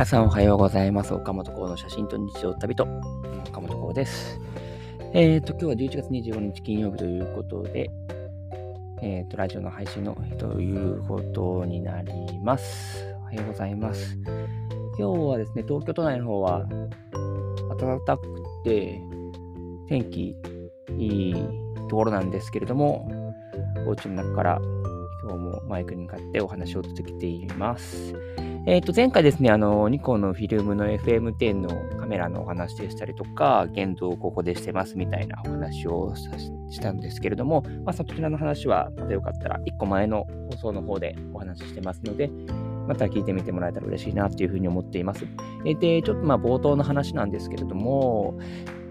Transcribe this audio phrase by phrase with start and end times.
[0.00, 1.12] 皆さんおはようございます。
[1.12, 2.84] 岡本幸の写真と日常旅と、
[3.50, 4.40] 岡本幸です。
[5.12, 7.90] えっ、ー、と、今日は11月25日金曜日ということで、
[9.02, 13.04] えっ、ー、と、ラジオの配信のということになります。
[13.20, 14.16] おはようございます。
[14.98, 16.66] 今日はですね、東京都内の方は
[17.78, 18.26] 暖かく
[18.64, 18.98] て、
[19.86, 20.34] 天気
[20.96, 21.34] いい
[21.90, 23.06] ところなんですけれども、
[23.86, 24.60] お家の中から
[25.30, 28.14] 今日もマイクに向かってお話を続けています。
[28.66, 42.28] えっ、ー、と、前回ですね、あの、ニコンのフィルムの FM10 のカメラのお話でしたりとか、現像をここでしてますみたいなお話をしたんですけれども、まあ、そちらの話は、またよかったら、1個前の放送の方でお話ししてますので、
[42.88, 45.24] また聞いてみてもらえたら嬉しいなっていうふうに思っています。
[45.64, 48.36] で、ちょっとまあ冒頭の話なんですけれども、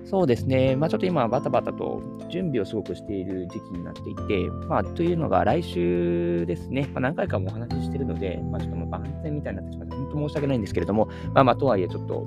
[0.09, 0.75] そうですね。
[0.75, 6.89] まあちょっと今バタバタと準備をすごくしている時期になっていて、まあというのが来週ですね。
[6.93, 12.25] まあ何回かもお話ししているので、まあちょっともう万全みたいになってしまって、本当申し訳ないんですけれども、まあまあとはいえちょっと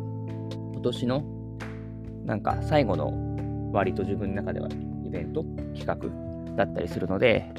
[0.75, 1.25] 今年の
[2.25, 3.12] なんか最後の
[3.73, 4.69] 割と自分の中では
[5.05, 5.45] イベント、
[5.77, 5.97] 企画
[6.57, 7.53] だったりするので、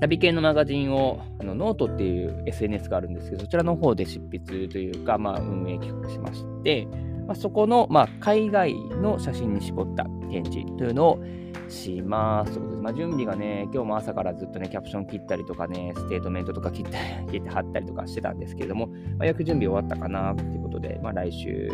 [0.01, 6.87] 旅系のマガジンをあのノートっていう SNS があるんですけど、そちらの方で執筆というか、まあ、運営企画しまして、
[7.27, 11.23] まあ、そこの、まあ、海外の写真に絞った展示というのを
[11.69, 12.53] します。
[12.53, 16.97] ということです、まあ、準備がね、今日も朝からずっとね、キャプション切ったりとかね、ステートメントとか切って
[17.31, 21.69] 切って貼ったりとかしてたんですけれども、まあ、約準備終わったかなということで、まあ、来週、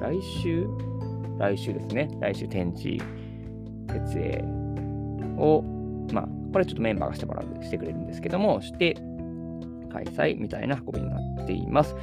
[0.00, 0.66] 来週？
[1.38, 3.04] 来週ですね、来週展示、
[3.92, 4.42] 設営
[5.36, 5.62] を、
[6.10, 8.94] まあ、これちょっとメンバーがしてもらう、してくれるんですけども、して、
[9.92, 11.94] 開催みたいな運びになっています。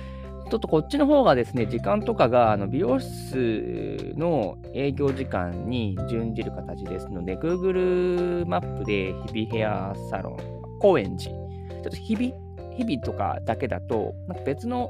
[0.50, 10.38] ちょっとこっちの方がですね、時間とかがあの美容室の営業時間に準じる形ですので、Google マップで日々ヘアサロン、
[10.80, 14.90] 高円寺、ちょっと日々、日々とかだけだと、なんか別の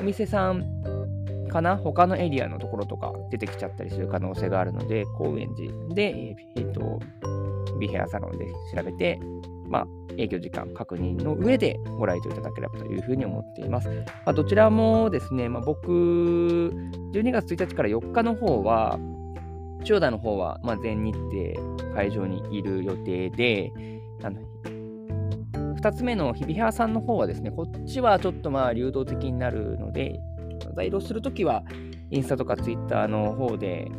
[0.00, 0.64] お店さん
[1.50, 6.98] かな他のエリアのところとか出てきちゃったりする可能性があるので、高円寺で、えっ、ー、と、
[7.78, 9.20] ビヘアサロンで調べて、
[9.70, 9.86] まあ、
[10.18, 13.88] 営業時間確認の上でご来場いただければというふうに思っています。
[13.88, 13.94] ま
[14.26, 16.72] あ、どちらもですね、まあ、僕、
[17.12, 18.98] 12月1日から4日の方は、
[19.84, 23.72] 千代田の方は、まあ、全日程会場にいる予定で、
[24.22, 24.40] あの
[25.80, 30.20] 2つ目の日比谷さんの方はですね、こっちはちょっとまあ流動的になるので、
[30.74, 31.62] 在庫するときは、
[32.10, 33.90] インスタとかツイッターの方で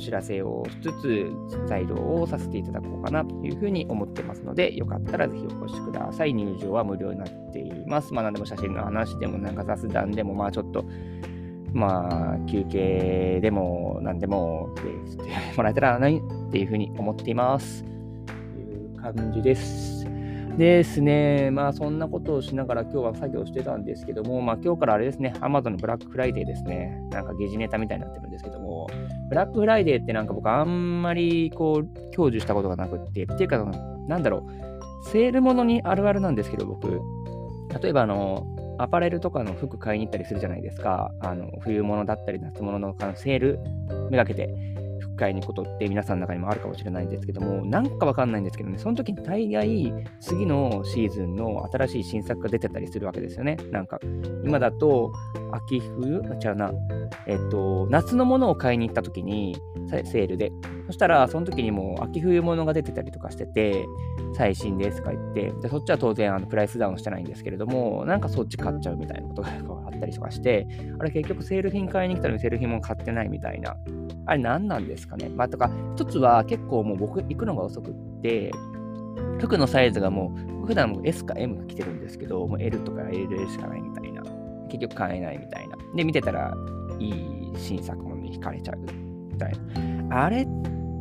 [0.00, 1.32] 知らせをしつつ、
[1.66, 6.34] 材料をさせていただこうかなというふうに思ってますので、よかったらぜひお越しください。
[6.34, 8.12] 入場は無料になっています。
[8.12, 10.84] まあ、何でも写真の話でも、なんか雑談でも、まあ、ちょっと、
[11.72, 14.74] まあ、休憩でも、何でも、
[15.06, 15.24] して
[15.56, 17.84] もらえたらないっていうふうに思っています。
[17.84, 17.92] と
[18.58, 20.00] いう感じです。
[20.60, 28.69] ですね、まあそんなことをしながら今日は作業してたんですけども、まあ今日からあれですね、Amazon のブラックフライデーですね、なんか時事ネタみたいになってるんですけども、
[29.30, 33.64] ブラックフライデーってなんか僕あんまりこう、享受したことがなくって、っていうか、
[34.08, 37.00] なんだろう、セールものにあるあるなんですけど、僕、
[37.80, 38.44] 例えばあの、
[38.78, 41.12] アパレルとかの服買いに行ったりするじゃないですか。
[41.20, 43.60] あの冬物だったり夏物のセール
[44.10, 44.48] めがけて。
[45.20, 53.58] 回にことって皆さんの中にもあるかもしれないんですけども、なんかわかんないんですけどね、その時に大概次のシーズンの新しい新作が出てたりするわけですよね。
[53.70, 54.00] なんか、
[54.42, 55.12] 今だと、
[55.52, 56.22] 秋冬？
[56.42, 56.72] 違うな。
[57.26, 59.56] えっと、夏のものを買いに行った時に、
[59.88, 60.50] セールで。
[60.90, 63.86] そしたら、その時にもう秋冬物が出てたりとかしてて、
[64.34, 70.66] 最新ですとか言って、でそっちは当然あのプライスダウンしてないんですけれども、なんかそっち買っちゃうみたいなことがあったりとかして、
[70.98, 73.76] あれ結局セール品買いに来たのにセール品も買ってないみたいな
[74.26, 75.28] あれ何なんですかね。
[75.28, 78.52] まあ、とか、一つは結構もう僕行くのが遅くって、
[79.40, 80.32] 服のサイズがも
[80.62, 84.22] う、普段も S か M が来てるんですけど、もう L とか LL しかないみたいな。
[84.68, 85.76] 結局買えないみたいな。
[85.96, 86.54] で、見てたら、
[86.98, 88.78] いい新作物に惹かれちゃう
[89.32, 89.52] みたい
[90.08, 90.24] な。
[90.24, 90.46] あれっ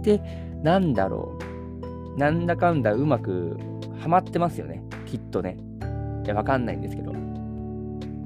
[0.01, 0.21] て
[0.63, 1.37] なんだろ
[2.15, 2.19] う。
[2.19, 3.57] なんだかんだうまく
[3.99, 4.83] はまってますよね。
[5.05, 5.57] きっとね。
[6.25, 7.13] いや、わかんないんですけど。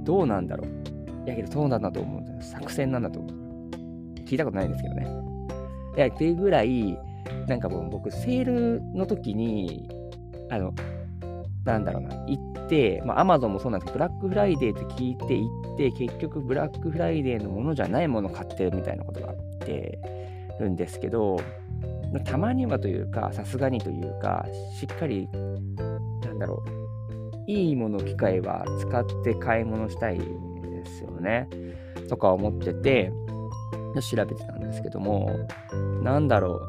[0.04, 1.26] どうなんだろう。
[1.26, 2.44] いやけどそうなんだと思う。
[2.44, 3.34] 作戦なんだと思う。
[4.26, 5.08] 聞いたことないんですけどね。
[5.96, 6.98] いや、っていうぐらい、
[7.48, 9.88] なんかもう僕、セールの時に、
[10.50, 10.74] あの、
[11.66, 20.00] なんだろうな、行って、まあ、アマゾンもそうなんですけど、ブラックフライデーって聞いて行って、結局、ブラックフライデーのものじゃないものを買ってるみたいなことがあって
[20.60, 21.38] るんですけど、
[22.20, 24.46] たまにはというか、さすがにというか、
[24.80, 25.28] しっかり、
[26.26, 26.64] なんだろ
[27.48, 30.26] う、いいもの、機会は使って買い物したいで
[30.86, 31.48] すよね。
[32.10, 33.12] とか思ってて、
[34.02, 35.30] 調べてたんですけども、
[36.04, 36.62] なんだろ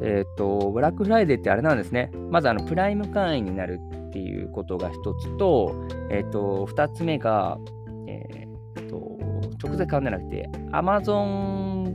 [0.00, 2.10] う、えっ、ー、と、ブラックフライデーってあれなんですね。
[2.30, 5.74] まず、あの、プライム会員になるっていうことが一つと、
[6.10, 7.58] えっ、ー、と、二つ目が、
[8.06, 8.46] え
[8.80, 9.18] っ、ー、と、
[9.62, 11.94] 直接買うんじゃなくて、Amazon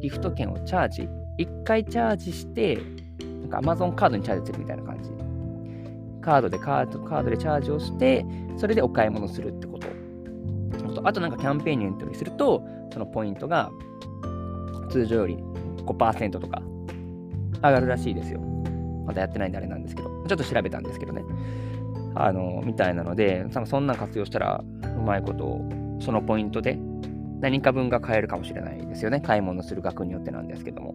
[0.00, 2.78] ギフト券をチャージ、1回チャージして、
[3.42, 5.10] なんか Amazon カードにチャージするみたいな感じ。
[6.20, 8.24] カードでカード、カードでチャージをして、
[8.56, 9.86] それでお買い物するってこと。
[11.04, 13.70] あとなんかキャンペーンにエントリーすると、そのポイントが
[14.90, 15.36] 通常より
[15.84, 16.62] 5%とか
[17.62, 18.40] 上がるらしいですよ。
[19.06, 21.22] まだやってないんであれなんですけど、ちょっと調べたんですけどね。
[22.14, 25.68] あの、みたいなので、多分そんなん活用したら、うまいことを、
[26.00, 26.78] そのポイントで
[27.40, 29.20] 何か分が買えるかもしれないですよね。
[29.20, 30.94] 買い物する額によってなんですけども。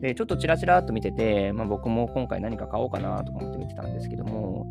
[0.00, 4.70] で、ちょっとチラチラっと見てて、まあ、僕も今回何か買おうかなと思って見てたんですけども、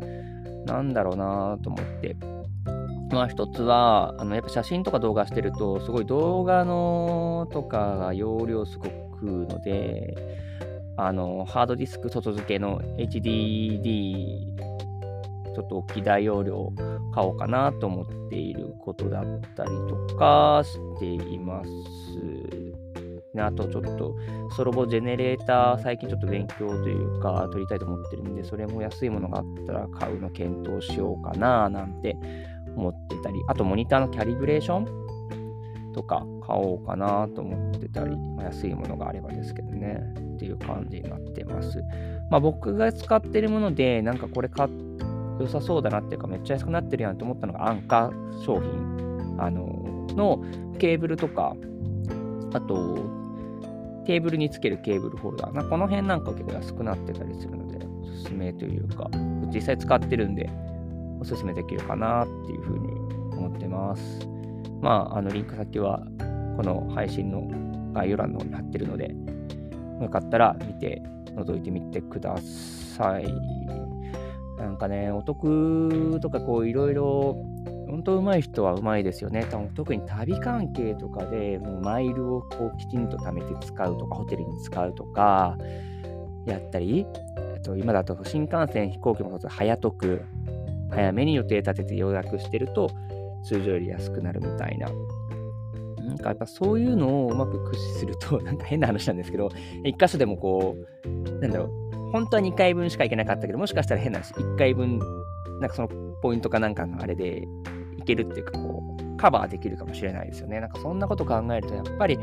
[0.66, 2.16] なんだろうなと思って、
[3.10, 8.90] まあ一つは、あのやっぱ写真とか動画してると、すごい動画のとかが容量すごく
[9.20, 10.14] 食うので、
[10.96, 14.56] あの、ハードディスク外付けの HDD、
[15.54, 16.72] ちょっと大きい大容量
[17.18, 19.24] 買おうかなと思っていることだっ
[19.56, 21.70] たりとかしています。
[23.36, 24.16] あとちょっと
[24.56, 32.16] ソロボジェネレーター最近ちょっと勉強というか取りたいと思ってるんでそれも安いものがあったら買うの検討しようかななんて
[32.76, 40.00] 思ってたり、あとモニターのキャリブレーションとか買おうかなと思ってたり、ま、安いものがあればですけどね、
[40.34, 41.82] っていう感じになってます。
[42.30, 44.66] まあ、僕が使ってるもので、なんかこれ買
[45.38, 48.10] 良さそうだなっていうか、めっちゃ安くなってるやんと思ったのが、安価
[48.44, 50.42] 商品あのの
[50.78, 51.54] ケーブルとか、
[52.52, 52.96] あと、
[54.04, 55.52] テーブルにつけるケーブルホルダー。
[55.54, 59.10] ま、この辺なんか結構安くなってたりするので、おすすめというか、
[59.52, 60.48] 実際使ってるんで、
[61.20, 62.88] おすすめできるかなっていうふうに
[63.36, 64.26] 思ってます。
[64.80, 66.02] まあ、あのリンク先は
[66.56, 67.48] この配信の
[67.92, 69.14] 概要欄の方に貼ってるので、
[70.00, 71.02] よかったら見て、
[71.34, 73.57] 覗いてみてください。
[74.58, 77.36] なんかね、お得とかこういろいろ、
[77.88, 79.46] 本当上手い人は上手いですよね。
[79.74, 85.56] 特に旅関係とかでもうマイルをこうきちんと貯めて使うとか、ホテルに使うとか、
[86.46, 87.06] やったり、
[87.62, 90.22] と今だと新幹線、飛行機もそう早得
[90.90, 92.90] 早めに予定立てて予約してると
[93.44, 94.88] 通常より安くなるみたいな。
[95.98, 99.50] なんかやっぱそういうのをうまく駆使すると、 なんか変な話なんですけど、
[99.84, 104.98] 一箇所でもこう、なんだろう、本当は2回分しか行けなかったけど、もしかしたら変な話、1回分、
[105.60, 105.88] なんかその
[106.22, 107.42] ポイントかなんかのあれで
[107.98, 110.60] いけるっていうか、こう、カバーできるかもしれないですよね。
[110.60, 112.18] なんかそんなこと考えると、やっぱり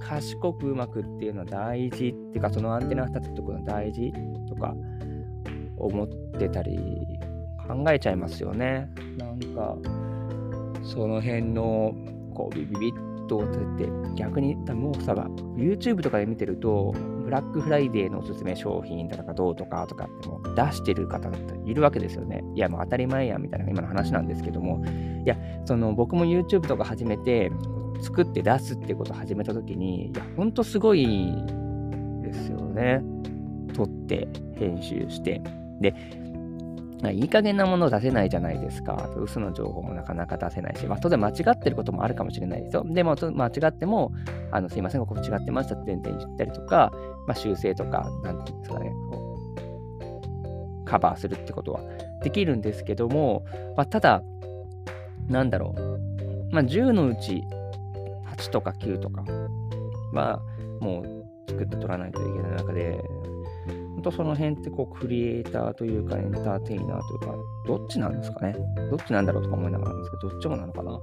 [0.00, 4.12] 賢くうまくっていうのは大事っていうか、そのアンテナ立てとくの大事
[4.48, 4.74] とか
[5.76, 6.08] 思っ
[6.38, 6.78] てたり
[7.66, 8.88] 考えちゃいますよね。
[9.18, 9.76] なんか、
[10.82, 11.94] その辺の、
[12.34, 12.92] こう、ビビビ
[13.28, 15.12] ッと立てて、逆に、もうさ、
[15.56, 16.92] YouTube とかで見てると、
[17.24, 22.42] ブラックフライデーのおすすめ商品だとかどうとかとかっても出してる方だったいるわけですよね。
[22.54, 24.82] いや、もう当たり前やみたいな今の話なんですけども、
[25.24, 27.52] いや、その僕も YouTube とか始めて、
[28.00, 31.06] 作って出すってことを始めたときに、いや、ほんとすごい
[32.22, 33.02] ですよね。
[33.74, 35.42] 撮って、編集して。
[35.80, 35.94] で、
[37.12, 39.08] いい加減なものを出せないじゃないですか。
[39.16, 42.84] 嘘の情報もなかなか出せないし、まあ、当然間違ってることもあるかもしれないですよ。
[42.84, 44.12] でも、間違っても、
[44.50, 46.90] あのすいません、ここ違ってましたって点々言ったりとか、
[47.26, 49.36] まあ、修正とか、なんていうんですかね、こ
[50.82, 51.80] うカバーするってことは
[52.22, 53.44] できるんですけども、
[53.76, 54.22] まあ、ただ、
[55.28, 57.44] なんだろう、まあ、10のうち
[58.36, 59.22] 8とか9とか
[60.12, 60.40] は、
[60.80, 62.98] もう作って取らないといけない中で、
[63.98, 67.34] 本当その辺ってこうクリエイターというかエンターテイナーというか、
[67.66, 68.54] どっちなんですかね？
[68.90, 71.00] どっちなんだろうとか思いながらなんですけど、どっちもなのかな？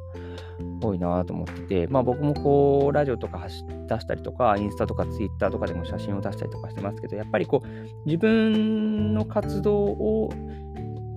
[0.82, 7.68] 多いなと思ってて、まあ僕もこう、ラジオとか出したりとか、インスタとかツイッターとかでも写真を出したりとかしてますけど、やっぱりこう、
[8.06, 10.30] 自分の活動を、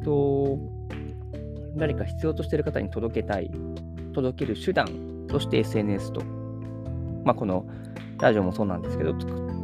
[0.04, 0.58] と、
[1.76, 3.52] 誰か必要としてる方に届けたい、
[4.14, 6.24] 届ける手段として SNS と、
[7.24, 7.64] まあこの
[8.20, 9.14] ラジオもそうなんですけど、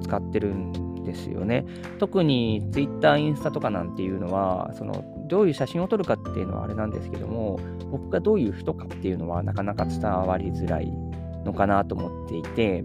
[0.00, 1.64] 使ってるんですよね。
[1.99, 10.92] 特に Twitter、インスタとかなんていうのは、そのどういう写真を撮るかっていうのはあれなんですけども、僕がどういう人かっていうのはなかなか伝わりづらい
[11.44, 12.84] のかなと思っていて、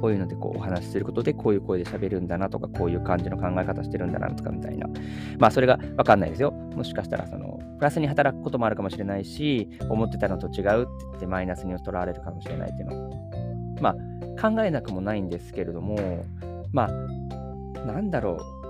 [0.00, 4.86] こういうのでこうお話しすることでこういう声で喋るんだなとか、こういう感じの考え方してるんだなとかみたいな。
[5.38, 6.50] まあそれがわかんないですよ。
[6.52, 13.10] もしかしたらそのプラスに働くこともあるかもしれないし、思ってたのと違うって言ってマイナスにとらわれるかもしれないっていうの
[13.80, 13.94] まあ
[14.50, 15.96] 考えなくもないんですけれども、
[16.74, 18.64] まあなんだろう。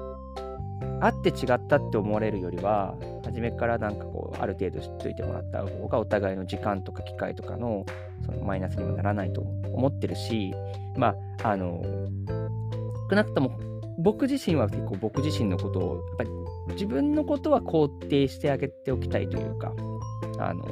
[1.01, 2.95] あって違ったって思われるよりは、
[3.25, 7.85] 初めからなんかこう、ある程度知っといてもらった方が、お互いの時間とか機会とかの
[8.25, 10.55] そのマイナスにもならないと思ってるし、
[10.97, 11.83] まあ、あの、
[13.11, 13.53] 少なくとも
[13.99, 16.31] 僕自身は結構僕自身のことを、やっぱり
[16.73, 19.75] 自分のことは肯定してあげておきたいというか、
[20.39, 20.65] あの、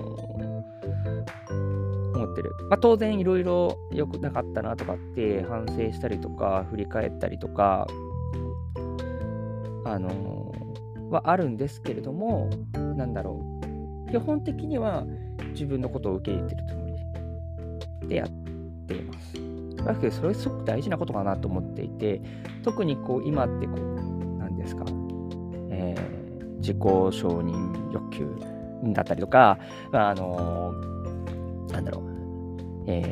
[2.32, 2.54] ってる。
[2.68, 7.86] まあ、当然いろいろ良くなかったなとかって反省したりとか、振り返ったりとか、
[9.84, 10.52] あの
[11.10, 12.48] はあるんですけれども、
[12.96, 13.40] なんだろ
[14.08, 14.10] う。
[14.10, 15.06] 基本的には
[15.52, 16.86] 自分のことを受け入れてるつも
[18.02, 18.28] りでやっ
[18.86, 19.52] ています。
[19.84, 22.20] だけど、それすごく大事なことかなと思っていて、
[22.62, 24.84] 特にこう今ってこう、なんですか、
[25.70, 28.36] えー、自己承認欲求
[28.92, 29.58] だったりとか、
[29.90, 30.72] まあ、あの
[31.72, 32.11] なんだろう、
[32.86, 33.02] え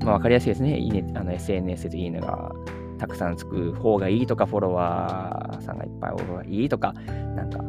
[0.00, 0.78] ー、まあ、分かりやすいですね。
[0.78, 2.52] いいね、あの SNS でいいねが
[2.98, 7.60] たくさんつく方がいいとか、フォロワーさんがいっぱいおる方がいいとか、なんか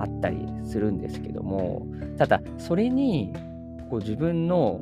[0.00, 3.32] あったりするんですけども、ただ、それに、
[3.90, 4.80] こう自分の、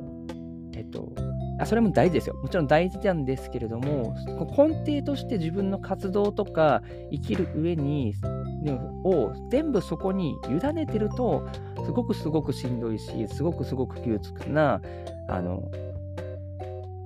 [0.74, 1.12] えっと、
[1.58, 2.34] あそれも大事ですよ。
[2.36, 4.14] もちろん大事なんですけれども、
[4.56, 8.14] 根底として自分の活動とか生きる上に、
[9.04, 11.46] を全部そこに委ねてると、
[11.84, 14.80] すごくすごくしんどいし、すごくすごく窮屈な、
[15.28, 15.70] あの、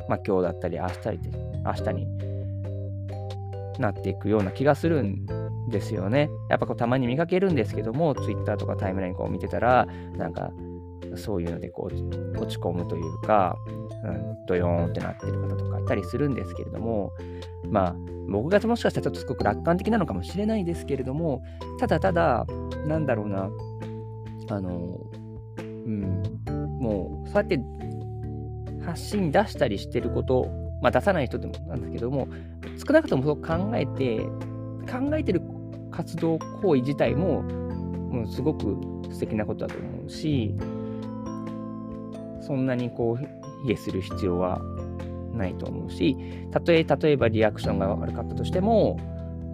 [0.08, 1.18] まあ、今日だったり明日に
[1.64, 2.08] 明日に
[3.78, 5.26] なっていくような気がするん
[5.70, 6.28] ですよね。
[6.48, 10.50] やっぱこうたまに見かけるんですけども、Twitter とかタイムラインこう見てたら、なんか
[11.16, 13.56] そういうのでこう落ち込むというか、
[14.04, 17.12] うん、ドヨーンってなってる方とかいたりするんですけれども、
[17.68, 17.96] まあ、
[18.28, 21.42] 僕がもしかしたらちょっとすごく楽観的なのかもしれないですけれども、
[21.78, 22.46] ただただ、
[22.86, 23.50] なんだろうな、
[24.50, 25.00] あの、
[25.58, 26.22] うん、
[26.80, 27.60] もう、そうやって
[28.84, 30.48] 発信出したりしてること、
[30.82, 32.28] まあ出さない人でもなんですけども、
[32.86, 34.18] 少なくともそう考えて、
[34.90, 35.42] 考えてる
[35.90, 38.76] 活動行為自体も、もうすごく
[39.10, 40.54] 素敵なことだと思うし、
[42.50, 43.16] そんなにこう、
[43.64, 44.60] 卑下する必要は
[45.32, 46.16] ないと思うし、
[46.50, 48.98] たとえ、例えばリアクションが悪かったとしても、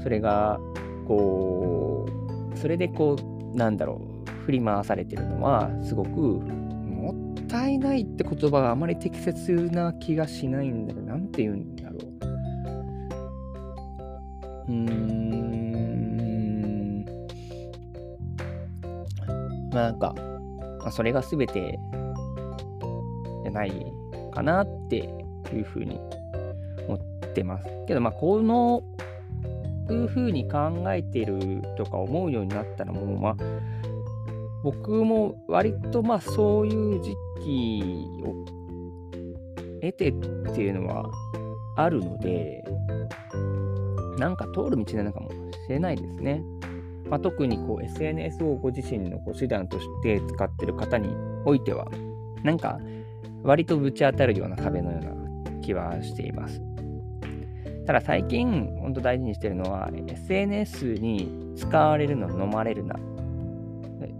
[0.02, 0.58] それが、
[1.06, 2.06] こ
[2.54, 3.16] う、それでこ
[3.52, 12.02] う、なんだろう、振り回されてるのは、すごく、もったいないって言葉があまり適切な気がしないんだけど、なんて言うんだろう。
[14.68, 15.26] うーん。
[19.70, 20.14] まあなんか、
[20.90, 21.78] それが全て
[23.56, 23.72] ない
[24.32, 25.98] かなっていうふうに
[26.86, 27.66] 思ってます。
[27.86, 28.82] けど、まあ、この
[29.88, 33.36] いうふうに考えてるとか思うようになったらもう、まあ、
[34.62, 38.44] 僕も割とまあそういう時期を
[39.80, 40.12] 得てっ
[40.54, 41.08] ていうのは
[41.76, 42.64] あるので、
[44.18, 45.36] なんか通る道なのかもし
[45.68, 46.42] れないですね。
[47.08, 51.86] まあ、特にこう SNS をご自身のこう手段として使ってる方においては、
[52.42, 52.80] なんか
[53.46, 56.60] 割とぶち当たるような壁のような気はしています。
[57.86, 62.96] ただ最近、本当大事にしてるのは、SNS に使われるの飲まれるな。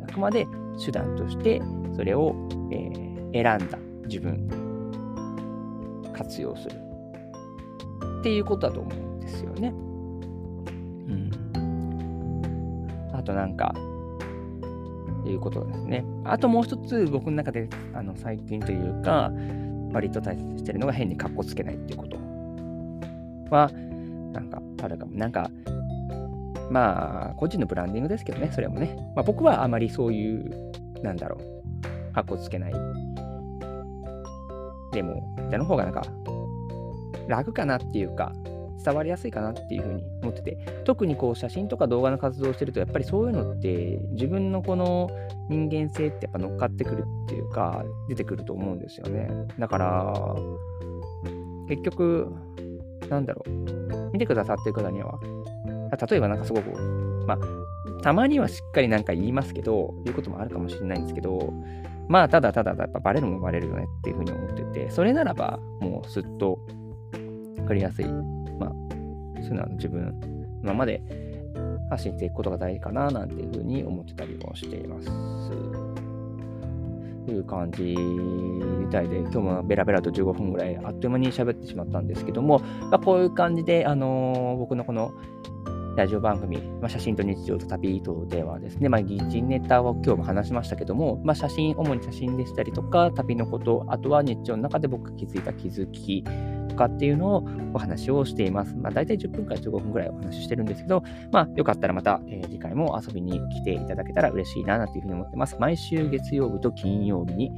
[0.09, 0.47] あくまで
[0.83, 1.61] 手段として、
[1.97, 2.37] それを、
[2.71, 4.49] えー、選んだ自分、
[6.12, 6.76] 活用する。
[8.21, 9.71] っていうことだと思うんですよね。
[9.71, 11.30] うん。
[13.12, 13.75] あとなんか、
[15.30, 16.04] いうことですね。
[16.25, 19.33] あともう一つ僕の中であの最近というか、
[19.92, 22.16] 割と大切にしてるのが変にかっこつけないっていうこと
[23.50, 23.71] は、
[24.33, 25.12] なんかあるかも。
[25.16, 25.50] なんか、
[26.71, 28.97] まあ、個人のブランディングですけどね、それもね。
[29.14, 31.38] まあ、僕はあまりそういう、なんだろ
[32.11, 32.73] う、かっこつけない。
[34.92, 36.02] でも、じゃの方がなんか、
[37.28, 38.33] 楽かなっていうか、
[38.86, 45.10] 伝わりやすいかなっていうふうに思ってて、特にこう写真とか動画の活動をしてると、やっぱりそういうのって自分のこの
[45.48, 49.28] 人間性ってやっぱ乗っかってくるっていうか、出てくると思うんですよね。
[49.58, 50.14] だから、
[51.68, 52.32] 結局、
[53.08, 55.18] なんだろう、見てくださってる方には、
[56.08, 56.70] 例えばなんかすごく、
[57.26, 61.52] まあ、たまにはしっかりなんか言いますけど、言うこともあるかもしれないんですけど、
[62.08, 66.60] まあ、ただただやっぱバレるもバレるよねっていうふうに思ってて、それならば、もうすっと
[67.56, 68.06] 分かりやすい
[68.58, 68.72] ま
[69.36, 70.14] そういうのは自分、
[70.62, 71.02] 今まで
[71.90, 75.10] 発信していくことが大事かななんていうふうに思ってたりもしています。
[77.26, 82.60] という感じみたいで、今日もベラベラと15分ぐらいあっという間に喋ってしまったんですけども、
[82.90, 85.12] まあ、こういう感じで、あのー、僕のこの
[85.96, 96.22] ラジオ番組、まあ、写真と日常と旅とではですね、まあ、擬人ネタを今日も話しましたけども、まあ、写真、主に写真でしたりとか、旅のこと、あとは日常の中で僕が気づいた気づき
[96.76, 98.75] かっていうのをお話をしています。
[98.76, 101.02] まあ、大体10分から15分ぐらいお話ししてるんですけど、
[101.33, 105.56] まあ、よかったらまた、えー、次回も遊びに来ていただけたら嬉しいな、なんていうふうに思ってます。
[105.59, 107.50] 毎週月曜日と金曜日に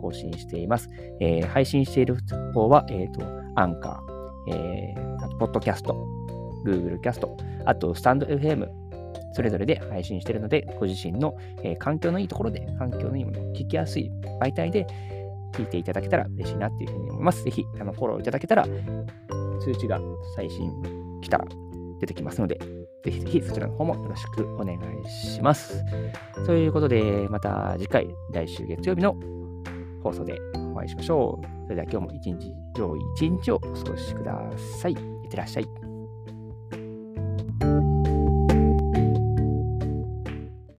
[0.00, 0.88] 更新しています。
[1.20, 2.16] えー、配信している
[2.54, 3.24] 方は、えっ、ー、と、
[3.56, 5.94] アンカー、えー、あと、ポッドキャスト、
[6.64, 8.68] Google キャスト、あと、スタンド FM、
[9.32, 14.10] それぞれで配信しているので、ご自身の、えー、環境のいいところで、環境のいいもの、聞きやすい
[14.40, 14.86] 媒体で
[15.52, 17.44] 聞いていただけたら嬉しいなっていうふうに思います。
[17.44, 18.66] ぜひ、あのフォローいただけたら、
[19.60, 20.00] 通知が
[20.34, 20.72] 最新
[21.20, 21.44] 来たら
[22.00, 22.58] 出てきますので、
[23.04, 25.82] ぜひぜひそちらの方もよろしくお願いします。
[26.46, 29.16] ということで、また次回、来週月曜日の
[30.02, 30.38] 放送で
[30.74, 31.46] お会いしましょう。
[31.64, 34.40] それでは今日も一日、良い一日をお過ごしくだ
[34.80, 34.92] さい。
[34.92, 35.68] いってらっしゃい。